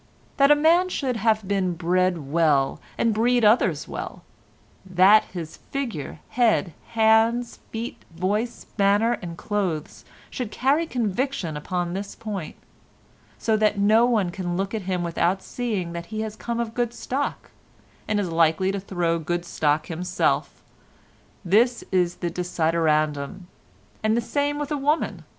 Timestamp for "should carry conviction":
10.31-11.55